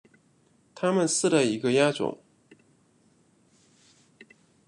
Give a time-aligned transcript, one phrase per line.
[0.73, 2.23] 它们是的一个亚种。